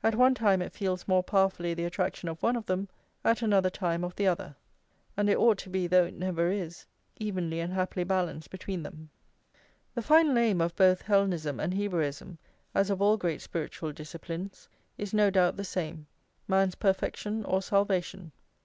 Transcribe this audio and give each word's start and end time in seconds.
At 0.00 0.14
one 0.14 0.36
time 0.36 0.62
it 0.62 0.72
feels 0.72 1.08
more 1.08 1.24
powerfully 1.24 1.74
the 1.74 1.86
attraction 1.86 2.28
of 2.28 2.40
one 2.40 2.54
of 2.54 2.66
them, 2.66 2.88
at 3.24 3.42
another 3.42 3.68
time 3.68 4.04
of 4.04 4.14
the 4.14 4.24
other; 4.24 4.54
and 5.16 5.28
it 5.28 5.36
ought 5.36 5.58
to 5.58 5.68
be, 5.68 5.88
though 5.88 6.04
it 6.04 6.14
never 6.14 6.52
is, 6.52 6.86
evenly 7.16 7.58
and 7.58 7.72
happily 7.72 8.04
balanced 8.04 8.48
between 8.50 8.84
them. 8.84 9.10
The 9.96 10.02
final 10.02 10.38
aim 10.38 10.60
of 10.60 10.76
both 10.76 11.02
Hellenism 11.02 11.58
and 11.58 11.74
Hebraism, 11.74 12.38
as 12.76 12.90
of 12.90 13.02
all 13.02 13.16
great 13.16 13.42
spiritual 13.42 13.90
disciplines, 13.90 14.68
is 14.98 15.12
no 15.12 15.30
doubt 15.30 15.56
the 15.56 15.64
same: 15.64 16.06
man's 16.46 16.76
perfection 16.76 17.44
or 17.44 17.60
salvation. 17.60 18.30